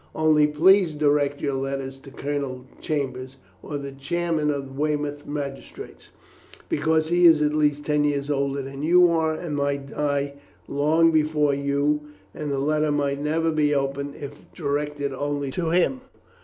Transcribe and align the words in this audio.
Only 0.15 0.47
please 0.47 0.95
direct 0.95 1.41
your 1.41 1.53
letters 1.53 1.99
to 1.99 2.09
'Colonel 2.09 2.65
Chambers, 2.79 3.37
or 3.61 3.77
the 3.77 3.91
Chairman 3.91 4.49
of 4.49 4.65
the 4.65 4.73
Weymouth 4.73 5.27
magistrates,' 5.27 6.09
because 6.67 7.09
he 7.09 7.25
is 7.27 7.39
at 7.43 7.53
least 7.53 7.85
ten 7.85 8.03
years 8.03 8.31
older 8.31 8.63
than 8.63 8.81
you 8.81 9.11
are, 9.11 9.35
and 9.35 9.55
might 9.55 9.91
die 9.91 10.37
long 10.67 11.11
before 11.11 11.53
you, 11.53 12.01
and 12.33 12.51
the 12.51 12.57
letter 12.57 12.91
might 12.91 13.21
never 13.21 13.51
be 13.51 13.75
opened 13.75 14.15
if 14.15 14.51
directed 14.55 15.13
only 15.13 15.51
to 15.51 15.69
him." 15.69 16.01